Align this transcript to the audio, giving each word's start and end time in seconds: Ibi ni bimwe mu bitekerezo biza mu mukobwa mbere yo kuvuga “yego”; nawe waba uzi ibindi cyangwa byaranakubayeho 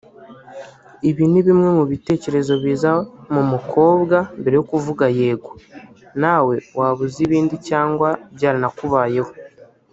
Ibi 1.09 1.23
ni 1.31 1.41
bimwe 1.47 1.69
mu 1.77 1.83
bitekerezo 1.91 2.53
biza 2.63 2.91
mu 3.33 3.41
mukobwa 3.51 4.17
mbere 4.39 4.55
yo 4.59 4.65
kuvuga 4.71 5.05
“yego”; 5.19 5.51
nawe 6.21 6.55
waba 6.77 7.01
uzi 7.07 7.19
ibindi 7.27 7.55
cyangwa 7.67 8.09
byaranakubayeho 8.35 9.31